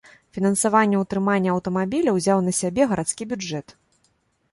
Фінансаванне 0.35 1.01
ўтрымання 1.01 1.49
аўтамабіля 1.55 2.15
ўзяў 2.15 2.41
на 2.47 2.51
сябе 2.61 2.87
гарадскі 2.93 3.23
бюджэт. 3.35 3.67